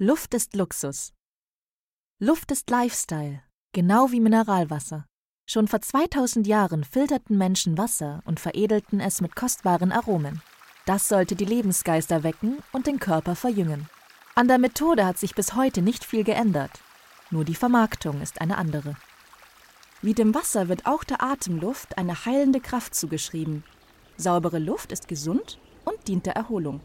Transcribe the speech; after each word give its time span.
Luft 0.00 0.32
ist 0.32 0.56
Luxus. 0.56 1.12
Luft 2.18 2.50
ist 2.50 2.70
Lifestyle, 2.70 3.42
genau 3.74 4.10
wie 4.10 4.20
Mineralwasser. 4.20 5.04
Schon 5.46 5.68
vor 5.68 5.82
2000 5.82 6.46
Jahren 6.46 6.84
filterten 6.84 7.36
Menschen 7.36 7.76
Wasser 7.76 8.22
und 8.24 8.40
veredelten 8.40 8.98
es 8.98 9.20
mit 9.20 9.36
kostbaren 9.36 9.92
Aromen. 9.92 10.40
Das 10.86 11.06
sollte 11.06 11.36
die 11.36 11.44
Lebensgeister 11.44 12.22
wecken 12.22 12.62
und 12.72 12.86
den 12.86 12.98
Körper 12.98 13.36
verjüngen. 13.36 13.90
An 14.34 14.48
der 14.48 14.56
Methode 14.56 15.04
hat 15.04 15.18
sich 15.18 15.34
bis 15.34 15.54
heute 15.54 15.82
nicht 15.82 16.02
viel 16.02 16.24
geändert, 16.24 16.80
nur 17.30 17.44
die 17.44 17.54
Vermarktung 17.54 18.22
ist 18.22 18.40
eine 18.40 18.56
andere. 18.56 18.96
Wie 20.00 20.14
dem 20.14 20.34
Wasser 20.34 20.68
wird 20.68 20.86
auch 20.86 21.04
der 21.04 21.22
Atemluft 21.22 21.98
eine 21.98 22.24
heilende 22.24 22.60
Kraft 22.60 22.94
zugeschrieben. 22.94 23.64
Saubere 24.16 24.58
Luft 24.58 24.92
ist 24.92 25.08
gesund 25.08 25.58
und 25.84 26.08
dient 26.08 26.24
der 26.24 26.36
Erholung. 26.36 26.80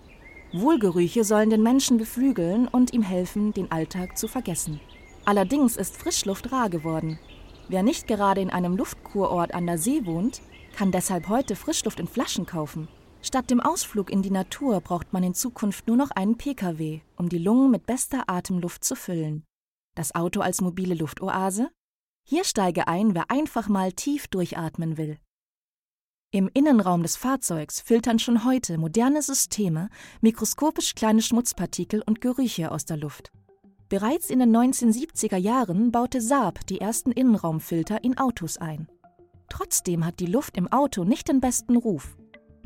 Wohlgerüche 0.53 1.23
sollen 1.23 1.49
den 1.49 1.61
Menschen 1.61 1.97
beflügeln 1.97 2.67
und 2.67 2.93
ihm 2.93 3.01
helfen, 3.01 3.53
den 3.53 3.71
Alltag 3.71 4.17
zu 4.17 4.27
vergessen. 4.27 4.79
Allerdings 5.25 5.75
ist 5.75 5.97
Frischluft 5.97 6.51
rar 6.51 6.70
geworden. 6.70 7.20
Wer 7.67 7.83
nicht 7.83 8.07
gerade 8.07 8.39
in 8.39 8.49
einem 8.49 8.77
Luftkurort 8.77 9.53
an 9.53 9.65
der 9.65 9.77
See 9.77 10.05
wohnt, 10.05 10.41
kann 10.75 10.91
deshalb 10.91 11.27
heute 11.27 11.55
Frischluft 11.55 11.99
in 11.99 12.07
Flaschen 12.07 12.45
kaufen. 12.45 12.87
Statt 13.21 13.49
dem 13.49 13.59
Ausflug 13.59 14.09
in 14.09 14.21
die 14.21 14.31
Natur 14.31 14.79
braucht 14.79 15.11
man 15.11 15.23
in 15.23 15.33
Zukunft 15.33 15.87
nur 15.87 15.97
noch 15.97 16.11
einen 16.11 16.37
Pkw, 16.37 17.01
um 17.17 17.27
die 17.27 17.39
Lungen 17.39 17.71
mit 17.71 17.85
bester 17.85 18.23
Atemluft 18.27 18.85
zu 18.85 18.95
füllen. 18.95 19.43
Das 19.95 20.15
Auto 20.15 20.39
als 20.39 20.61
mobile 20.61 20.95
Luftoase? 20.95 21.70
Hier 22.23 22.45
steige 22.45 22.87
ein, 22.87 23.15
wer 23.15 23.29
einfach 23.32 23.67
mal 23.67 23.91
tief 23.91 24.27
durchatmen 24.27 24.98
will. 24.98 25.17
Im 26.38 26.52
Innenraum 26.54 27.02
des 27.02 27.16
Fahrzeugs 27.16 27.82
filtern 27.82 28.20
schon 28.20 28.46
heute 28.46 28.77
moderne 28.77 29.24
Systeme 29.24 29.90
mikroskopisch 30.21 30.94
kleine 30.94 31.24
Schmutzpartikel 31.24 32.04
und 32.05 32.21
Gerüche 32.21 32.70
aus 32.70 32.85
der 32.85 32.98
Luft. 32.98 33.32
Bereits 33.90 34.29
in 34.29 34.38
den 34.38 34.55
1970er 34.55 35.38
Jahren 35.38 35.91
baute 35.91 36.21
Saab 36.21 36.63
die 36.68 36.79
ersten 36.79 37.12
Innenraumfilter 37.12 38.04
in 38.04 38.20
Autos 38.20 38.57
ein. 38.57 38.88
Trotzdem 39.49 40.05
hat 40.05 40.20
die 40.20 40.27
Luft 40.27 40.57
im 40.57 40.71
Auto 40.71 41.05
nicht 41.05 41.27
den 41.27 41.41
besten 41.41 41.76
Ruf. 41.76 42.16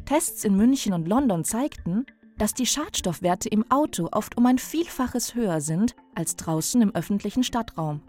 Tests 0.03 0.43
in 0.43 0.57
München 0.57 0.91
und 0.91 1.07
London 1.07 1.45
zeigten, 1.45 2.05
dass 2.37 2.53
die 2.53 2.65
Schadstoffwerte 2.65 3.47
im 3.47 3.71
Auto 3.71 4.09
oft 4.11 4.35
um 4.35 4.47
ein 4.47 4.57
Vielfaches 4.57 5.33
höher 5.33 5.61
sind 5.61 5.95
als 6.13 6.35
draußen 6.35 6.81
im 6.81 6.93
öffentlichen 6.93 7.45
Stadtraum. 7.45 8.01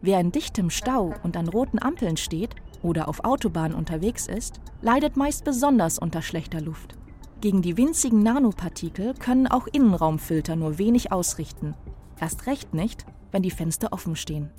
Wer 0.00 0.18
in 0.18 0.32
dichtem 0.32 0.70
Stau 0.70 1.12
und 1.22 1.36
an 1.36 1.46
roten 1.46 1.78
Ampeln 1.78 2.16
steht 2.16 2.54
oder 2.82 3.08
auf 3.08 3.24
Autobahnen 3.24 3.76
unterwegs 3.76 4.26
ist, 4.26 4.60
leidet 4.82 5.16
meist 5.16 5.44
besonders 5.44 5.98
unter 5.98 6.22
schlechter 6.22 6.60
Luft. 6.60 6.96
Gegen 7.40 7.62
die 7.62 7.76
winzigen 7.76 8.22
Nanopartikel 8.22 9.14
können 9.14 9.46
auch 9.46 9.66
Innenraumfilter 9.66 10.56
nur 10.56 10.78
wenig 10.78 11.10
ausrichten. 11.10 11.74
Erst 12.20 12.46
recht 12.46 12.74
nicht, 12.74 13.06
wenn 13.32 13.42
die 13.42 13.50
Fenster 13.50 13.92
offen 13.92 14.14
stehen. 14.14 14.50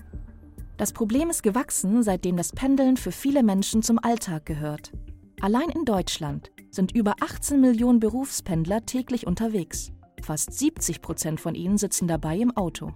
Das 0.77 0.93
Problem 0.93 1.29
ist 1.29 1.43
gewachsen, 1.43 2.01
seitdem 2.01 2.37
das 2.37 2.53
Pendeln 2.53 2.97
für 2.97 3.11
viele 3.11 3.43
Menschen 3.43 3.83
zum 3.83 3.99
Alltag 3.99 4.47
gehört. 4.47 4.91
Allein 5.39 5.69
in 5.69 5.85
Deutschland 5.85 6.51
sind 6.71 6.91
über 6.91 7.15
18 7.19 7.61
Millionen 7.61 7.99
Berufspendler 7.99 8.85
täglich 8.85 9.27
unterwegs. 9.27 9.91
Fast 10.23 10.57
70 10.57 11.01
Prozent 11.01 11.39
von 11.39 11.53
ihnen 11.53 11.77
sitzen 11.77 12.07
dabei 12.07 12.37
im 12.37 12.55
Auto. 12.57 12.93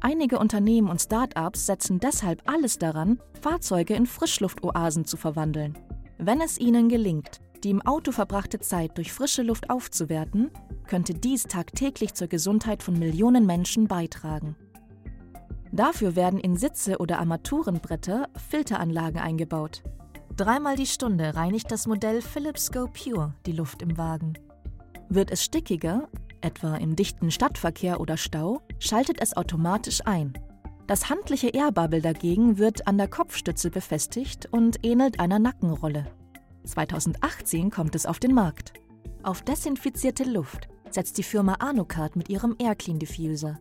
Einige 0.00 0.38
Unternehmen 0.38 0.88
und 0.88 1.00
Start-ups 1.00 1.66
setzen 1.66 1.98
deshalb 1.98 2.42
alles 2.48 2.78
daran, 2.78 3.18
Fahrzeuge 3.40 3.94
in 3.94 4.06
Frischluftoasen 4.06 5.04
zu 5.04 5.16
verwandeln. 5.16 5.76
Wenn 6.18 6.40
es 6.40 6.58
ihnen 6.58 6.88
gelingt, 6.88 7.40
die 7.64 7.70
im 7.70 7.82
Auto 7.82 8.12
verbrachte 8.12 8.60
Zeit 8.60 8.96
durch 8.96 9.12
frische 9.12 9.42
Luft 9.42 9.70
aufzuwerten, 9.70 10.50
könnte 10.86 11.14
dies 11.14 11.44
tagtäglich 11.44 12.14
zur 12.14 12.28
Gesundheit 12.28 12.82
von 12.82 12.98
Millionen 12.98 13.44
Menschen 13.44 13.88
beitragen. 13.88 14.56
Dafür 15.72 16.16
werden 16.16 16.38
in 16.38 16.56
Sitze 16.56 16.98
oder 16.98 17.18
Armaturenbretter 17.18 18.28
Filteranlagen 18.48 19.20
eingebaut. 19.20 19.82
Dreimal 20.36 20.76
die 20.76 20.86
Stunde 20.86 21.34
reinigt 21.34 21.70
das 21.70 21.88
Modell 21.88 22.22
Philips 22.22 22.70
Go 22.70 22.86
Pure 22.86 23.34
die 23.44 23.52
Luft 23.52 23.82
im 23.82 23.98
Wagen. 23.98 24.34
Wird 25.08 25.30
es 25.30 25.42
stickiger, 25.42 26.08
etwa 26.40 26.76
im 26.76 26.96
dichten 26.96 27.30
Stadtverkehr 27.30 28.00
oder 28.00 28.16
Stau, 28.16 28.62
schaltet 28.78 29.20
es 29.20 29.36
automatisch 29.36 30.00
ein. 30.06 30.32
Das 30.86 31.10
handliche 31.10 31.48
Airbubble 31.48 32.00
dagegen 32.00 32.58
wird 32.58 32.86
an 32.86 32.96
der 32.96 33.08
Kopfstütze 33.08 33.70
befestigt 33.70 34.48
und 34.50 34.84
ähnelt 34.84 35.20
einer 35.20 35.38
Nackenrolle. 35.38 36.06
2018 36.64 37.70
kommt 37.70 37.94
es 37.94 38.06
auf 38.06 38.18
den 38.18 38.34
Markt. 38.34 38.72
Auf 39.22 39.42
desinfizierte 39.42 40.24
Luft 40.24 40.68
setzt 40.90 41.18
die 41.18 41.22
Firma 41.22 41.54
Anucard 41.60 42.16
mit 42.16 42.28
ihrem 42.28 42.56
Airclean 42.58 42.98
Diffuser. 42.98 43.58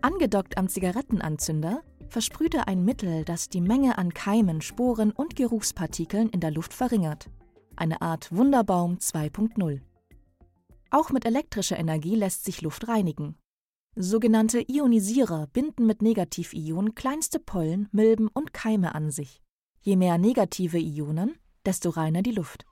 Angedockt 0.00 0.56
am 0.56 0.68
Zigarettenanzünder 0.68 1.82
versprüht 2.08 2.54
er 2.54 2.68
ein 2.68 2.84
Mittel, 2.84 3.24
das 3.24 3.48
die 3.48 3.60
Menge 3.60 3.98
an 3.98 4.14
Keimen, 4.14 4.60
Sporen 4.60 5.10
und 5.10 5.36
Geruchspartikeln 5.36 6.28
in 6.30 6.40
der 6.40 6.50
Luft 6.50 6.72
verringert. 6.72 7.28
Eine 7.76 8.02
Art 8.02 8.34
Wunderbaum 8.34 8.96
2.0. 8.96 9.80
Auch 10.94 11.10
mit 11.10 11.24
elektrischer 11.24 11.76
Energie 11.76 12.14
lässt 12.14 12.44
sich 12.44 12.62
Luft 12.62 12.86
reinigen. 12.86 13.36
Sogenannte 13.96 14.60
Ionisierer 14.60 15.48
binden 15.48 15.86
mit 15.86 16.02
Negativionen 16.02 16.94
kleinste 16.94 17.40
Pollen, 17.40 17.88
Milben 17.90 18.28
und 18.28 18.54
Keime 18.54 18.94
an 18.94 19.10
sich. 19.10 19.42
Je 19.80 19.96
mehr 19.96 20.18
negative 20.18 20.78
Ionen, 20.78 21.34
desto 21.66 21.90
reiner 21.90 22.22
die 22.22 22.30
Luft. 22.30 22.64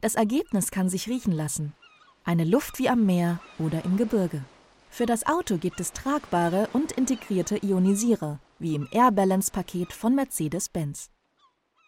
Das 0.00 0.14
Ergebnis 0.14 0.70
kann 0.70 0.88
sich 0.88 1.08
riechen 1.08 1.34
lassen. 1.34 1.74
Eine 2.24 2.44
Luft 2.44 2.78
wie 2.78 2.88
am 2.88 3.04
Meer 3.04 3.38
oder 3.58 3.84
im 3.84 3.98
Gebirge. 3.98 4.42
Für 4.88 5.04
das 5.04 5.26
Auto 5.26 5.58
gibt 5.58 5.78
es 5.78 5.92
tragbare 5.92 6.70
und 6.72 6.92
integrierte 6.92 7.62
Ionisierer, 7.62 8.40
wie 8.60 8.74
im 8.74 8.88
Air 8.92 9.12
Balance 9.12 9.52
Paket 9.52 9.92
von 9.92 10.14
Mercedes-Benz. 10.14 11.10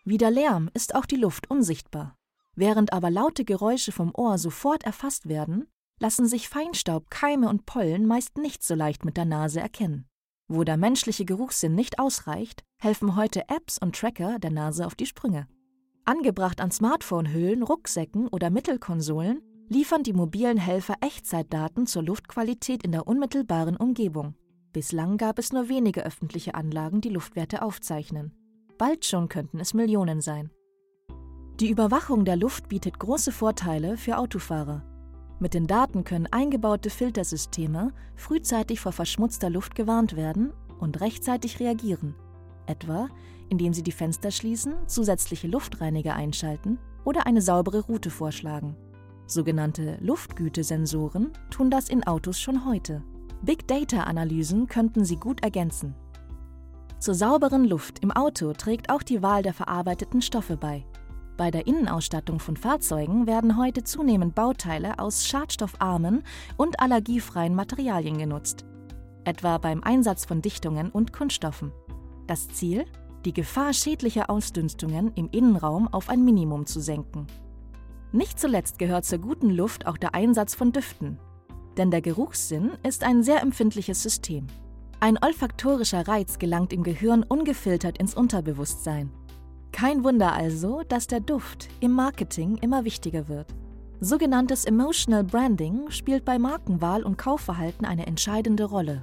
Wie 0.05 0.19
der 0.19 0.31
Lärm 0.31 0.71
ist 0.75 0.95
auch 0.95 1.07
die 1.07 1.17
Luft 1.17 1.49
unsichtbar. 1.49 2.19
Während 2.57 2.93
aber 2.93 3.11
laute 3.11 3.45
Geräusche 3.45 3.93
vom 3.93 4.13
Ohr 4.15 4.39
sofort 4.39 4.85
erfasst 4.85 5.29
werden, 5.29 5.67
lassen 6.01 6.27
sich 6.27 6.49
Feinstaub, 6.49 7.11
Keime 7.11 7.49
und 7.49 7.67
Pollen 7.67 8.07
meist 8.07 8.39
nicht 8.39 8.63
so 8.63 8.75
leicht 8.75 9.05
mit 9.05 9.17
der 9.17 9.25
Nase 9.25 9.61
erkennen. 9.61 10.07
Wo 10.49 10.63
der 10.65 10.77
menschliche 10.77 11.25
Geruchssinn 11.25 11.75
nicht 11.75 11.99
ausreicht, 11.99 12.63
helfen 12.81 13.17
heute 13.17 13.49
Apps 13.49 13.79
und 13.79 13.97
Tracker 13.97 14.39
der 14.39 14.51
Nase 14.51 14.87
auf 14.87 14.95
die 14.95 15.07
Sprünge. 15.07 15.49
Angebracht 16.05 16.61
an 16.61 16.71
Smartphone-Hüllen, 16.71 17.63
Rucksäcken 17.63 18.29
oder 18.29 18.51
Mittelkonsolen 18.51 19.41
liefern 19.69 20.03
die 20.03 20.13
mobilen 20.13 20.59
Helfer 20.59 20.97
Echtzeitdaten 21.01 21.87
zur 21.87 22.03
Luftqualität 22.03 22.83
in 22.83 22.93
der 22.93 23.07
unmittelbaren 23.07 23.77
Umgebung. 23.77 24.35
Bislang 24.73 25.17
gab 25.17 25.39
es 25.39 25.53
nur 25.53 25.69
wenige 25.69 26.05
öffentliche 26.05 26.55
Anlagen, 26.55 27.01
die 27.01 27.09
Luftwerte 27.09 27.63
aufzeichnen. 27.63 28.35
Bald 28.77 29.07
schon 29.07 29.29
könnten 29.29 29.61
es 29.61 29.73
Millionen 29.73 30.21
sein. 30.21 30.51
Die 31.61 31.71
Überwachung 31.71 32.25
der 32.25 32.37
Luft 32.37 32.69
bietet 32.69 32.99
große 32.99 33.31
Vorteile 33.31 33.97
für 33.97 34.19
Autofahrer. 34.19 34.83
Mit 35.39 35.55
den 35.55 35.69
Daten 35.69 36.03
können 36.03 36.27
eingebaute 36.27 36.91
Filtersysteme 36.91 37.93
frühzeitig 38.17 38.81
vor 38.81 38.91
verschmutzter 38.91 39.51
Luft 39.51 39.77
gewarnt 39.77 40.17
werden 40.17 40.53
und 40.81 41.01
rechtzeitig 41.01 41.61
reagieren, 41.61 42.17
etwa 42.67 43.09
indem 43.51 43.73
sie 43.73 43.83
die 43.83 43.93
Fenster 43.93 44.31
schließen, 44.31 44.75
zusätzliche 44.87 45.47
Luftreiniger 45.47 46.15
einschalten 46.15 46.79
oder 47.05 47.27
eine 47.27 47.43
saubere 47.43 47.81
Route 47.81 48.11
vorschlagen. 48.11 48.75
Sogenannte 49.27 49.99
Luftgütesensoren 50.01 51.31
tun 51.51 51.71
das 51.71 51.89
in 51.89 52.05
Autos 52.05 52.41
schon 52.41 52.67
heute. 52.67 53.05
Big 53.43 53.69
Data-Analysen 53.69 54.67
könnten 54.67 55.05
sie 55.05 55.17
gut 55.17 55.43
ergänzen. 55.43 55.95
Zur 56.99 57.15
sauberen 57.15 57.65
Luft 57.65 58.01
im 58.01 58.11
Auto 58.11 58.55
trägt 58.55 58.91
auch 58.91 59.03
die 59.03 59.23
Wahl 59.23 59.43
der 59.43 59.55
verarbeiteten 59.55 60.23
Stoffe 60.23 60.57
bei. 60.57 60.85
Bei 61.37 61.51
der 61.51 61.67
Innenausstattung 61.67 62.39
von 62.39 62.57
Fahrzeugen 62.57 63.27
werden 63.27 63.59
heute 63.59 63.83
zunehmend 63.83 64.37
Bauteile 64.37 65.01
aus 65.01 65.27
schadstoffarmen 65.27 66.23
und 66.57 66.79
allergiefreien 66.79 67.57
Materialien 67.57 68.19
genutzt, 68.19 68.65
etwa 69.25 69.59
beim 69.59 69.83
Einsatz 69.83 70.25
von 70.25 70.43
Dichtungen 70.43 70.91
und 70.91 71.13
Kunststoffen. 71.13 71.73
Das 72.29 72.49
Ziel? 72.49 72.85
Die 73.25 73.33
Gefahr 73.33 73.73
schädlicher 73.73 74.31
Ausdünstungen 74.31 75.13
im 75.15 75.29
Innenraum 75.31 75.89
auf 75.89 76.09
ein 76.09 76.25
Minimum 76.25 76.67
zu 76.67 76.81
senken. 76.81 77.27
Nicht 78.13 78.39
zuletzt 78.39 78.79
gehört 78.79 79.05
zur 79.05 79.19
guten 79.19 79.51
Luft 79.51 79.87
auch 79.87 79.97
der 79.97 80.15
Einsatz 80.15 80.55
von 80.55 80.71
Düften, 80.73 81.19
denn 81.77 81.91
der 81.91 82.03
Geruchssinn 82.03 82.73
ist 82.87 83.03
ein 83.03 83.25
sehr 83.25 83.43
empfindliches 83.43 84.03
System. 84.03 84.47
Ein 85.01 85.19
olfaktorischer 85.21 86.07
Reiz 86.07 86.39
gelangt 86.39 86.73
im 86.73 86.85
Gehirn 86.85 87.25
ungefiltert 87.25 87.99
ins 87.99 88.15
Unterbewusstsein. 88.15 89.11
Kein 89.75 90.05
Wunder 90.05 90.33
also, 90.33 90.83
dass 90.89 91.09
der 91.09 91.19
Duft 91.19 91.69
im 91.81 91.91
Marketing 91.91 92.59
immer 92.59 92.85
wichtiger 92.85 93.27
wird. 93.27 93.49
Sogenanntes 93.99 94.67
Emotional 94.67 95.25
Branding 95.25 95.91
spielt 95.91 96.25
bei 96.25 96.39
Markenwahl 96.39 97.03
und 97.03 97.19
Kaufverhalten 97.19 97.85
eine 97.85 98.07
entscheidende 98.07 98.67
Rolle. 98.67 99.03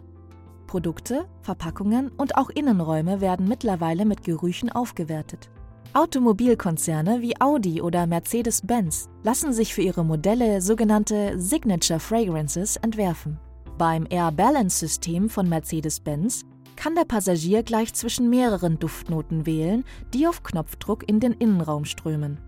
Produkte, 0.68 1.26
Verpackungen 1.42 2.08
und 2.16 2.38
auch 2.38 2.50
Innenräume 2.50 3.20
werden 3.20 3.50
mittlerweile 3.50 4.06
mit 4.06 4.24
Gerüchen 4.24 4.72
aufgewertet. 4.72 5.50
Automobilkonzerne 5.94 7.22
wie 7.22 7.40
Audi 7.42 7.82
oder 7.82 8.08
Mercedes-Benz 8.08 9.10
lassen 9.24 9.52
sich 9.52 9.74
für 9.74 9.82
ihre 9.82 10.06
Modelle 10.06 10.62
sogenannte 10.62 11.38
Signature 11.38 12.00
Fragrances 12.00 12.78
entwerfen. 12.78 13.38
Beim 13.78 14.08
Air 14.10 14.32
Balance 14.32 14.80
System 14.80 15.30
von 15.30 15.50
Mercedes-Benz 15.50 16.46
kann 16.76 16.96
der 16.96 17.06
Passagier 17.06 17.64
gleich 17.64 17.94
zwischen 17.94 18.30
mehreren 18.30 18.80
Duftnoten 18.80 19.46
wählen, 19.46 19.84
die 20.14 20.28
auf 20.28 20.44
Knopfdruck 20.44 21.08
in 21.08 21.20
den 21.20 21.34
Innenraum 21.34 21.86
strömen. 21.86 22.40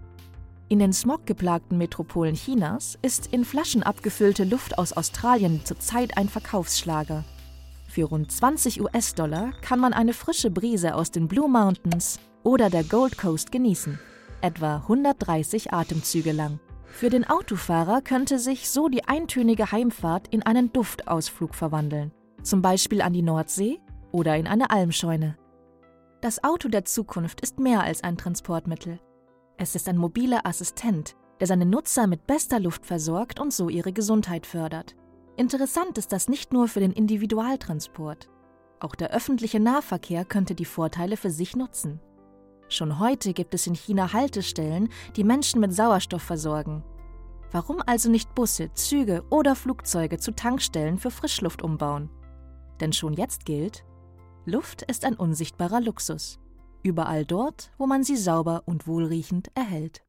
In 0.70 0.80
den 0.80 0.94
smoggeplagten 0.94 1.78
Metropolen 1.78 2.36
Chinas 2.36 2.98
ist 3.02 3.28
in 3.28 3.46
Flaschen 3.46 3.84
abgefüllte 3.84 4.44
Luft 4.44 4.78
aus 4.78 4.94
Australien 4.94 5.62
zurzeit 5.66 6.18
ein 6.18 6.30
Verkaufsschlager. 6.30 7.24
Für 7.88 8.06
rund 8.06 8.32
20 8.32 8.82
US-Dollar 8.82 9.52
kann 9.62 9.80
man 9.80 9.94
eine 9.94 10.14
frische 10.14 10.50
Brise 10.50 10.96
aus 10.96 11.12
den 11.12 11.28
Blue 11.28 11.48
Mountains 11.48 12.20
oder 12.42 12.72
der 12.72 12.84
Gold 12.84 13.20
Coast 13.20 13.52
genießen, 13.52 14.00
etwa 14.42 14.78
130 14.78 15.74
Atemzüge 15.74 16.32
lang. 16.32 16.60
Für 16.86 17.10
den 17.10 17.28
Autofahrer 17.28 18.02
könnte 18.02 18.40
sich 18.40 18.70
so 18.70 18.88
die 18.88 19.06
eintönige 19.06 19.72
Heimfahrt 19.72 20.28
in 20.30 20.44
einen 20.44 20.74
Duftausflug 20.74 21.54
verwandeln, 21.54 22.12
zum 22.42 22.64
Beispiel 22.64 23.02
an 23.02 23.14
die 23.14 23.22
Nordsee 23.22 23.80
oder 24.14 24.38
in 24.38 24.48
eine 24.48 24.70
Almscheune. 24.70 25.38
Das 26.22 26.42
Auto 26.42 26.70
der 26.70 26.86
Zukunft 26.86 27.42
ist 27.42 27.60
mehr 27.60 27.82
als 27.82 28.02
ein 28.02 28.16
Transportmittel. 28.16 29.00
Es 29.58 29.76
ist 29.76 29.90
ein 29.90 29.98
mobiler 29.98 30.46
Assistent, 30.46 31.18
der 31.42 31.48
seine 31.48 31.66
Nutzer 31.66 32.08
mit 32.08 32.26
bester 32.26 32.62
Luft 32.62 32.86
versorgt 32.86 33.42
und 33.42 33.52
so 33.52 33.68
ihre 33.68 33.92
Gesundheit 33.92 34.46
fördert. 34.46 34.96
Interessant 35.36 35.98
ist 35.98 36.14
das 36.14 36.30
nicht 36.30 36.54
nur 36.54 36.70
für 36.70 36.80
den 36.80 36.92
Individualtransport. 36.92 38.30
Auch 38.80 38.96
der 38.96 39.12
öffentliche 39.12 39.60
Nahverkehr 39.60 40.24
könnte 40.26 40.56
die 40.56 40.66
Vorteile 40.66 41.18
für 41.18 41.32
sich 41.32 41.56
nutzen. 41.56 42.00
Schon 42.70 43.00
heute 43.00 43.34
gibt 43.34 43.54
es 43.54 43.68
in 43.68 43.76
China 43.76 44.14
Haltestellen, 44.14 44.90
die 45.16 45.24
Menschen 45.24 45.60
mit 45.60 45.74
Sauerstoff 45.74 46.22
versorgen. 46.22 46.84
Warum 47.52 47.82
also 47.86 48.10
nicht 48.10 48.34
Busse, 48.36 48.74
Züge 48.74 49.24
oder 49.30 49.56
Flugzeuge 49.56 50.18
zu 50.20 50.32
Tankstellen 50.32 50.98
für 50.98 51.12
Frischluft 51.12 51.62
umbauen? 51.62 52.10
Denn 52.80 52.94
schon 52.94 53.14
jetzt 53.14 53.46
gilt, 53.46 53.84
Luft 54.46 54.82
ist 54.82 55.06
ein 55.06 55.16
unsichtbarer 55.16 55.80
Luxus. 55.80 56.38
Überall 56.84 57.24
dort, 57.26 57.72
wo 57.78 57.88
man 57.88 58.04
sie 58.04 58.18
sauber 58.18 58.64
und 58.66 58.88
wohlriechend 58.88 59.50
erhält. 59.56 60.04